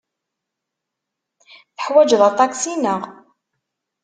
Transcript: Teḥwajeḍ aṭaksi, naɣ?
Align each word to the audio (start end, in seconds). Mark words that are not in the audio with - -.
Teḥwajeḍ 1.75 2.21
aṭaksi, 2.29 2.73
naɣ? 2.77 3.01